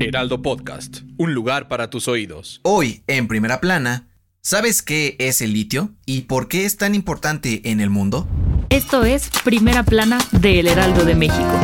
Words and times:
Heraldo 0.00 0.42
Podcast, 0.42 0.98
un 1.16 1.34
lugar 1.34 1.68
para 1.68 1.90
tus 1.90 2.08
oídos. 2.08 2.60
Hoy, 2.62 3.02
en 3.06 3.26
primera 3.26 3.60
plana, 3.60 4.08
¿sabes 4.42 4.82
qué 4.82 5.16
es 5.18 5.40
el 5.40 5.52
litio 5.52 5.94
y 6.06 6.22
por 6.22 6.48
qué 6.48 6.64
es 6.66 6.76
tan 6.76 6.94
importante 6.94 7.68
en 7.70 7.80
el 7.80 7.90
mundo? 7.90 8.28
Esto 8.70 9.04
es 9.04 9.30
Primera 9.44 9.82
Plana 9.82 10.18
de 10.32 10.60
El 10.60 10.68
Heraldo 10.68 11.04
de 11.04 11.14
México. 11.14 11.60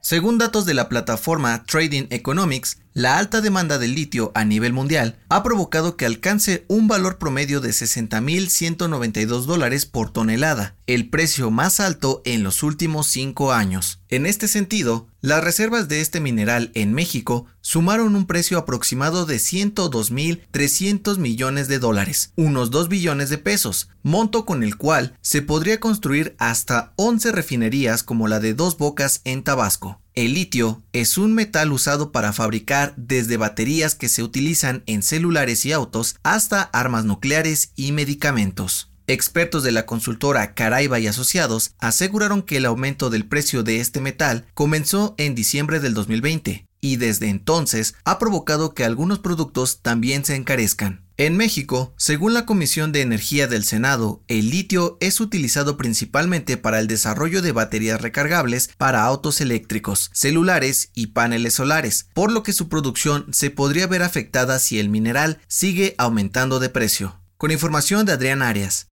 Según 0.00 0.38
datos 0.38 0.66
de 0.66 0.74
la 0.74 0.88
plataforma 0.88 1.64
Trading 1.64 2.06
Economics, 2.10 2.78
la 2.96 3.18
alta 3.18 3.42
demanda 3.42 3.78
de 3.78 3.88
litio 3.88 4.32
a 4.34 4.46
nivel 4.46 4.72
mundial 4.72 5.18
ha 5.28 5.42
provocado 5.42 5.98
que 5.98 6.06
alcance 6.06 6.64
un 6.66 6.88
valor 6.88 7.18
promedio 7.18 7.60
de 7.60 7.68
60.192 7.68 9.42
dólares 9.42 9.84
por 9.84 10.08
tonelada, 10.08 10.76
el 10.86 11.10
precio 11.10 11.50
más 11.50 11.78
alto 11.78 12.22
en 12.24 12.42
los 12.42 12.62
últimos 12.62 13.06
cinco 13.08 13.52
años. 13.52 14.00
En 14.08 14.24
este 14.24 14.48
sentido, 14.48 15.08
las 15.20 15.44
reservas 15.44 15.88
de 15.88 16.00
este 16.00 16.20
mineral 16.20 16.70
en 16.72 16.94
México 16.94 17.44
sumaron 17.60 18.16
un 18.16 18.26
precio 18.26 18.56
aproximado 18.56 19.26
de 19.26 19.36
102.300 19.36 21.18
millones 21.18 21.68
de 21.68 21.78
dólares, 21.78 22.32
unos 22.34 22.70
2 22.70 22.88
billones 22.88 23.28
de 23.28 23.36
pesos, 23.36 23.90
monto 24.04 24.46
con 24.46 24.62
el 24.62 24.78
cual 24.78 25.18
se 25.20 25.42
podría 25.42 25.80
construir 25.80 26.34
hasta 26.38 26.94
11 26.96 27.30
refinerías 27.32 28.02
como 28.02 28.26
la 28.26 28.40
de 28.40 28.54
Dos 28.54 28.78
Bocas 28.78 29.20
en 29.24 29.42
Tabasco. 29.42 30.00
El 30.16 30.32
litio 30.32 30.82
es 30.94 31.18
un 31.18 31.34
metal 31.34 31.70
usado 31.72 32.10
para 32.10 32.32
fabricar 32.32 32.94
desde 32.96 33.36
baterías 33.36 33.94
que 33.94 34.08
se 34.08 34.22
utilizan 34.22 34.82
en 34.86 35.02
celulares 35.02 35.66
y 35.66 35.72
autos 35.72 36.16
hasta 36.22 36.62
armas 36.62 37.04
nucleares 37.04 37.72
y 37.76 37.92
medicamentos. 37.92 38.90
Expertos 39.06 39.62
de 39.62 39.72
la 39.72 39.84
consultora 39.84 40.54
Caraiba 40.54 40.98
y 41.00 41.06
Asociados 41.06 41.74
aseguraron 41.80 42.40
que 42.40 42.56
el 42.56 42.64
aumento 42.64 43.10
del 43.10 43.26
precio 43.26 43.62
de 43.62 43.78
este 43.78 44.00
metal 44.00 44.46
comenzó 44.54 45.14
en 45.18 45.34
diciembre 45.34 45.80
del 45.80 45.92
2020 45.92 46.65
y 46.80 46.96
desde 46.96 47.28
entonces 47.28 47.94
ha 48.04 48.18
provocado 48.18 48.74
que 48.74 48.84
algunos 48.84 49.18
productos 49.18 49.80
también 49.82 50.24
se 50.24 50.36
encarezcan. 50.36 51.06
En 51.18 51.38
México, 51.38 51.94
según 51.96 52.34
la 52.34 52.44
Comisión 52.44 52.92
de 52.92 53.00
Energía 53.00 53.46
del 53.46 53.64
Senado, 53.64 54.22
el 54.28 54.50
litio 54.50 54.98
es 55.00 55.18
utilizado 55.20 55.78
principalmente 55.78 56.58
para 56.58 56.78
el 56.78 56.88
desarrollo 56.88 57.40
de 57.40 57.52
baterías 57.52 58.02
recargables 58.02 58.70
para 58.76 59.04
autos 59.04 59.40
eléctricos, 59.40 60.10
celulares 60.12 60.90
y 60.92 61.08
paneles 61.08 61.54
solares, 61.54 62.08
por 62.12 62.30
lo 62.30 62.42
que 62.42 62.52
su 62.52 62.68
producción 62.68 63.26
se 63.32 63.50
podría 63.50 63.86
ver 63.86 64.02
afectada 64.02 64.58
si 64.58 64.78
el 64.78 64.90
mineral 64.90 65.40
sigue 65.48 65.94
aumentando 65.96 66.60
de 66.60 66.68
precio. 66.68 67.18
Con 67.38 67.50
información 67.50 68.04
de 68.04 68.12
Adrián 68.12 68.42
Arias. 68.42 68.88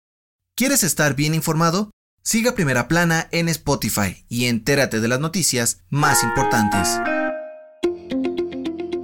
¿Quieres 0.55 0.83
estar 0.83 1.15
bien 1.15 1.33
informado? 1.33 1.89
Siga 2.23 2.53
Primera 2.53 2.87
Plana 2.87 3.29
en 3.31 3.49
Spotify 3.49 4.25
y 4.29 4.45
entérate 4.45 4.99
de 4.99 5.07
las 5.07 5.19
noticias 5.19 5.79
más 5.89 6.21
importantes. 6.21 6.99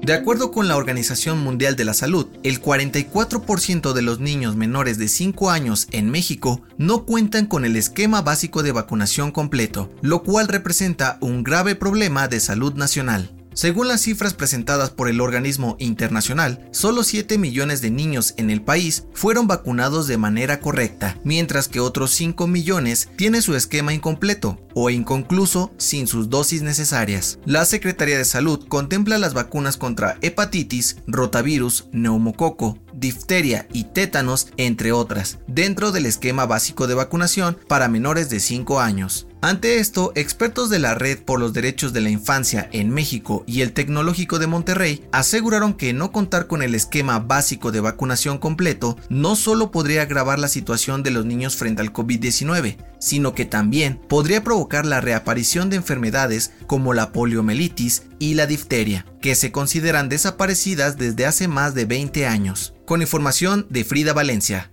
De 0.08 0.14
acuerdo 0.14 0.52
con 0.52 0.70
la 0.70 0.78
Organización 0.78 1.40
Mundial 1.40 1.76
de 1.76 1.84
la 1.84 1.94
Salud, 1.94 2.28
el 2.44 2.62
44% 2.62 3.92
de 3.92 4.02
los 4.02 4.22
niños 4.22 4.56
menores 4.56 4.98
de 4.98 5.10
5 5.10 5.50
años 5.50 5.90
en 5.92 6.10
México 6.10 6.62
no 6.78 7.04
cuentan 7.04 7.46
con 7.46 7.66
el 7.66 7.76
esquema 7.76 8.22
básico 8.22 8.64
de 8.64 8.72
vacunación 8.72 9.32
completo, 9.32 9.92
lo 10.02 10.24
cual 10.24 10.48
representa 10.48 11.18
un 11.20 11.44
grave 11.44 11.76
problema 11.76 12.30
de 12.30 12.40
salud 12.40 12.74
nacional. 12.76 13.37
Según 13.58 13.88
las 13.88 14.02
cifras 14.02 14.36
presentadas 14.36 14.92
por 14.92 15.10
el 15.10 15.20
organismo 15.20 15.78
internacional, 15.80 16.70
solo 16.70 17.02
7 17.02 17.40
millones 17.40 17.82
de 17.82 17.90
niños 17.90 18.36
en 18.38 18.52
el 18.52 18.62
país 18.62 19.06
fueron 19.14 19.48
vacunados 19.48 20.06
de 20.06 20.16
manera 20.16 20.60
correcta, 20.60 21.18
mientras 21.24 21.68
que 21.68 21.80
otros 21.80 22.12
5 22.12 22.46
millones 22.46 23.10
tienen 23.16 23.42
su 23.42 23.56
esquema 23.56 23.96
incompleto 23.96 24.60
o 24.76 24.92
inconcluso 24.92 25.74
sin 25.78 26.06
sus 26.06 26.30
dosis 26.30 26.62
necesarias. 26.62 27.40
La 27.46 27.66
Secretaría 27.66 28.20
de 28.20 28.26
Salud 28.26 28.64
contempla 28.68 29.18
las 29.18 29.34
vacunas 29.34 29.76
contra 29.76 30.20
hepatitis, 30.22 30.98
rotavirus, 31.08 31.86
neumococo, 31.92 32.78
difteria 32.98 33.68
y 33.72 33.86
tétanos, 33.86 34.48
entre 34.58 34.92
otras, 34.92 35.40
dentro 35.48 35.92
del 35.92 36.06
esquema 36.06 36.46
básico 36.46 36.88
de 36.88 36.96
vacunación 36.96 37.58
para 37.68 37.88
menores 37.88 38.30
de 38.30 38.40
5 38.40 38.80
años. 38.80 39.28
Ante 39.40 39.80
esto, 39.80 40.12
expertos 40.16 40.72
de 40.72 40.80
la 40.80 40.96
Red 40.96 41.20
por 41.20 41.40
los 41.40 41.54
Derechos 41.54 41.94
de 41.94 42.02
la 42.02 42.10
Infancia 42.10 42.68
en 42.72 42.90
México 42.90 43.44
y 43.46 43.62
el 43.62 43.72
Tecnológico 43.72 44.40
de 44.40 44.48
Monterrey 44.48 45.04
aseguraron 45.12 45.76
que 45.76 45.94
no 45.94 46.12
contar 46.12 46.48
con 46.48 46.64
el 46.64 46.74
esquema 46.74 47.20
básico 47.20 47.72
de 47.72 47.80
vacunación 47.80 48.40
completo 48.40 48.98
no 49.10 49.36
solo 49.36 49.70
podría 49.70 50.02
agravar 50.02 50.40
la 50.40 50.48
situación 50.48 51.04
de 51.04 51.12
los 51.12 51.26
niños 51.26 51.56
frente 51.56 51.84
al 51.84 51.94
COVID-19, 51.94 52.78
sino 53.00 53.36
que 53.36 53.46
también 53.46 54.00
podría 54.08 54.44
provocar 54.44 54.88
la 54.88 55.02
reaparición 55.02 55.70
de 55.70 55.76
enfermedades 55.76 56.52
como 56.66 56.96
la 56.96 57.12
poliomielitis 57.12 58.04
y 58.20 58.34
la 58.34 58.48
difteria, 58.48 59.06
que 59.22 59.36
se 59.36 59.52
consideran 59.52 60.10
desaparecidas 60.10 60.98
desde 60.98 61.26
hace 61.26 61.48
más 61.48 61.74
de 61.74 61.86
20 61.86 62.26
años. 62.26 62.74
Con 62.86 63.02
información 63.02 63.68
de 63.70 63.84
Frida 63.84 64.14
Valencia. 64.14 64.72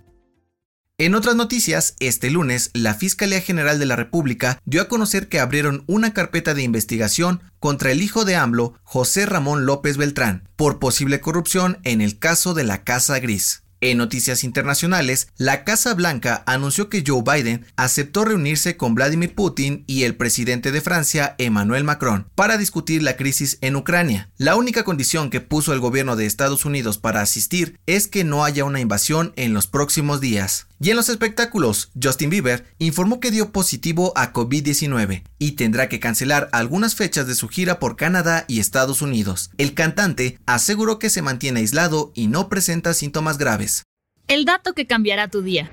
En 0.97 1.13
otras 1.13 1.35
noticias, 1.35 1.95
este 1.99 2.29
lunes, 2.29 2.71
la 2.73 2.93
Fiscalía 2.93 3.41
General 3.41 3.79
de 3.79 3.85
la 3.85 3.97
República 3.97 4.61
dio 4.63 4.81
a 4.81 4.87
conocer 4.87 5.27
que 5.27 5.41
abrieron 5.41 5.83
una 5.87 6.13
carpeta 6.13 6.53
de 6.53 6.63
investigación 6.63 7.43
contra 7.59 7.91
el 7.91 8.01
hijo 8.01 8.23
de 8.23 8.37
AMLO, 8.37 8.79
José 8.83 9.25
Ramón 9.25 9.65
López 9.65 9.97
Beltrán, 9.97 10.47
por 10.55 10.79
posible 10.79 11.19
corrupción 11.19 11.79
en 11.83 11.99
el 11.99 12.17
caso 12.17 12.53
de 12.53 12.63
la 12.63 12.85
Casa 12.85 13.19
Gris. 13.19 13.64
En 13.81 13.97
noticias 13.97 14.43
internacionales, 14.43 15.27
la 15.37 15.63
Casa 15.63 15.93
Blanca 15.93 16.43
anunció 16.45 16.89
que 16.89 17.03
Joe 17.05 17.23
Biden 17.23 17.65
aceptó 17.75 18.25
reunirse 18.25 18.77
con 18.77 18.95
Vladimir 18.95 19.35
Putin 19.35 19.83
y 19.85 20.03
el 20.03 20.15
presidente 20.15 20.71
de 20.71 20.81
Francia, 20.81 21.35
Emmanuel 21.37 21.83
Macron, 21.83 22.27
para 22.35 22.57
discutir 22.57 23.03
la 23.03 23.17
crisis 23.17 23.57
en 23.61 23.75
Ucrania. 23.75 24.29
La 24.37 24.55
única 24.55 24.83
condición 24.83 25.29
que 25.29 25.41
puso 25.41 25.73
el 25.73 25.79
gobierno 25.79 26.15
de 26.15 26.25
Estados 26.25 26.65
Unidos 26.65 26.97
para 26.97 27.21
asistir 27.21 27.77
es 27.85 28.07
que 28.07 28.23
no 28.23 28.45
haya 28.45 28.63
una 28.63 28.79
invasión 28.79 29.33
en 29.35 29.53
los 29.53 29.67
próximos 29.67 30.21
días. 30.21 30.67
Y 30.79 30.89
en 30.89 30.97
los 30.97 31.09
espectáculos, 31.09 31.91
Justin 32.01 32.29
Bieber 32.29 32.65
informó 32.79 33.19
que 33.19 33.31
dio 33.31 33.51
positivo 33.51 34.11
a 34.15 34.33
COVID-19 34.33 35.23
y 35.39 35.51
tendrá 35.51 35.87
que 35.87 35.99
cancelar 35.99 36.49
algunas 36.51 36.95
fechas 36.95 37.27
de 37.27 37.35
su 37.35 37.47
gira 37.47 37.79
por 37.79 37.95
Canadá 37.95 38.45
y 38.47 38.59
Estados 38.59 39.01
Unidos. 39.01 39.51
El 39.57 39.73
cantante 39.73 40.37
aseguró 40.45 40.99
que 40.99 41.09
se 41.09 41.21
mantiene 41.21 41.61
aislado 41.61 42.11
y 42.13 42.27
no 42.27 42.49
presenta 42.49 42.93
síntomas 42.93 43.37
graves. 43.37 43.83
El 44.27 44.43
dato 44.43 44.73
que 44.73 44.87
cambiará 44.87 45.29
tu 45.29 45.41
día. 45.41 45.71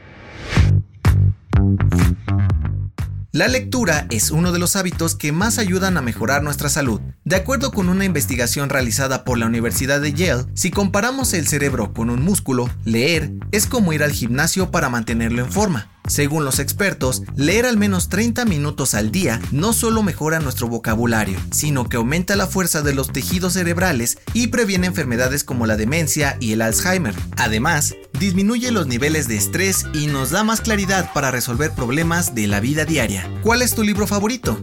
La 3.35 3.49
lectura 3.49 4.07
es 4.11 4.31
uno 4.31 4.53
de 4.53 4.59
los 4.59 4.77
hábitos 4.77 5.15
que 5.15 5.33
más 5.33 5.59
ayudan 5.59 5.97
a 5.97 6.03
mejorar 6.03 6.43
nuestra 6.43 6.69
salud. 6.69 7.01
De 7.25 7.35
acuerdo 7.35 7.73
con 7.73 7.89
una 7.89 8.05
investigación 8.05 8.69
realizada 8.69 9.25
por 9.25 9.39
la 9.39 9.47
Universidad 9.47 10.03
de 10.03 10.13
Yale, 10.13 10.45
si 10.53 10.71
comparamos 10.71 11.33
el 11.33 11.49
cerebro 11.49 11.95
con 11.95 12.11
un 12.11 12.21
músculo, 12.21 12.69
leer 12.85 13.33
es 13.51 13.65
como 13.67 13.95
ir 13.95 14.03
al 14.03 14.13
gimnasio 14.13 14.71
para 14.71 14.91
mantenerlo 14.91 15.43
en 15.43 15.51
forma. 15.51 15.92
Según 16.09 16.45
los 16.45 16.59
expertos, 16.59 17.23
leer 17.37 17.65
al 17.65 17.77
menos 17.77 18.09
30 18.09 18.45
minutos 18.45 18.95
al 18.95 19.13
día 19.13 19.41
no 19.53 19.73
solo 19.73 20.03
mejora 20.03 20.41
nuestro 20.41 20.69
vocabulario, 20.69 21.39
sino 21.53 21.89
que 21.89 21.97
aumenta 21.97 22.37
la 22.37 22.47
fuerza 22.47 22.83
de 22.83 22.95
los 22.95 23.13
tejidos 23.13 23.53
cerebrales 23.55 24.19
y 24.35 24.49
previene 24.49 24.89
enfermedades 24.89 25.45
como 25.45 25.67
la 25.67 25.77
demencia 25.77 26.37
y 26.41 26.53
el 26.53 26.63
Alzheimer. 26.63 27.15
Además, 27.37 27.95
disminuye 28.19 28.73
los 28.73 28.87
niveles 28.87 29.29
de 29.29 29.37
estrés 29.37 29.87
y 29.95 30.07
nos 30.07 30.31
da 30.31 30.45
más 30.45 30.61
claridad 30.61 31.13
para 31.13 31.31
resolver 31.31 31.71
problemas 31.73 32.35
de 32.35 32.47
la 32.49 32.61
vida 32.61 32.85
diaria. 32.85 33.31
¿Cuál 33.43 33.63
es 33.63 33.75
tu 33.75 33.83
libro 33.83 34.07
favorito? 34.07 34.61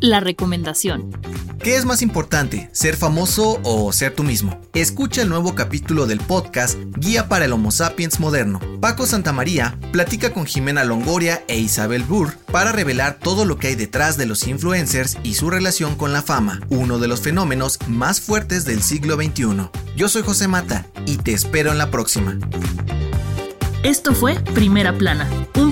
La 0.00 0.20
recomendación. 0.20 1.10
¿Qué 1.62 1.76
es 1.76 1.84
más 1.84 2.02
importante, 2.02 2.68
ser 2.72 2.96
famoso 2.96 3.60
o 3.62 3.92
ser 3.92 4.16
tú 4.16 4.24
mismo? 4.24 4.60
Escucha 4.74 5.22
el 5.22 5.28
nuevo 5.28 5.54
capítulo 5.54 6.06
del 6.06 6.18
podcast 6.18 6.76
Guía 6.96 7.28
para 7.28 7.44
el 7.44 7.52
Homo 7.52 7.70
sapiens 7.70 8.18
moderno. 8.18 8.60
Paco 8.80 9.06
Santamaría 9.06 9.78
platica 9.92 10.32
con 10.32 10.44
Jimena 10.44 10.82
Longoria 10.82 11.44
e 11.46 11.60
Isabel 11.60 12.02
Burr 12.02 12.34
para 12.50 12.72
revelar 12.72 13.20
todo 13.22 13.44
lo 13.44 13.58
que 13.58 13.68
hay 13.68 13.74
detrás 13.76 14.16
de 14.16 14.26
los 14.26 14.48
influencers 14.48 15.18
y 15.22 15.34
su 15.34 15.50
relación 15.50 15.94
con 15.94 16.12
la 16.12 16.22
fama, 16.22 16.60
uno 16.68 16.98
de 16.98 17.06
los 17.06 17.20
fenómenos 17.20 17.78
más 17.86 18.20
fuertes 18.20 18.64
del 18.64 18.82
siglo 18.82 19.14
XXI. 19.14 19.70
Yo 19.94 20.08
soy 20.08 20.22
José 20.22 20.48
Mata 20.48 20.88
y 21.06 21.18
te 21.18 21.32
espero 21.32 21.70
en 21.70 21.78
la 21.78 21.92
próxima. 21.92 22.40
Esto 23.84 24.14
fue 24.14 24.34
Primera 24.54 24.98
Plana, 24.98 25.28